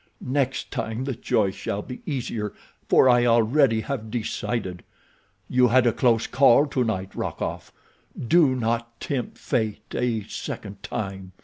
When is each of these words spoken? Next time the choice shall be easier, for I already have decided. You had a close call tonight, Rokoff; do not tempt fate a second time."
Next 0.33 0.71
time 0.71 1.03
the 1.03 1.13
choice 1.13 1.53
shall 1.53 1.83
be 1.83 2.01
easier, 2.07 2.53
for 2.89 3.07
I 3.07 3.27
already 3.27 3.81
have 3.81 4.09
decided. 4.09 4.81
You 5.47 5.67
had 5.67 5.85
a 5.85 5.93
close 5.93 6.25
call 6.25 6.65
tonight, 6.65 7.13
Rokoff; 7.13 7.71
do 8.17 8.55
not 8.55 8.99
tempt 8.99 9.37
fate 9.37 9.93
a 9.93 10.23
second 10.23 10.81
time." 10.81 11.33